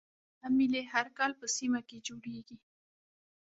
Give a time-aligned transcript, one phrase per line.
[0.39, 2.57] دا میلې هر کال په سیمه کې جوړیږي